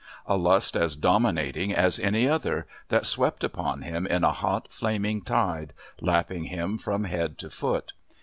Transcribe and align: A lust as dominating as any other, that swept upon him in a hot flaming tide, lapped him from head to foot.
A 0.25 0.35
lust 0.35 0.75
as 0.75 0.95
dominating 0.95 1.75
as 1.75 1.99
any 1.99 2.27
other, 2.27 2.65
that 2.89 3.05
swept 3.05 3.43
upon 3.43 3.83
him 3.83 4.07
in 4.07 4.23
a 4.23 4.31
hot 4.31 4.71
flaming 4.71 5.21
tide, 5.21 5.73
lapped 6.01 6.31
him 6.31 6.79
from 6.79 7.03
head 7.03 7.37
to 7.37 7.51
foot. 7.51 7.93